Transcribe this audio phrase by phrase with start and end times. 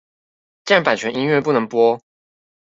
[0.65, 2.01] 既然版權音樂不能播